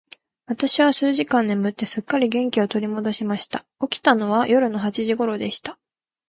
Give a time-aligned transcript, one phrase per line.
[0.47, 3.67] 私は数時間眠って、すっかり元気を取り戻しました。
[3.79, 5.77] 起きたのは夜の八時頃でした。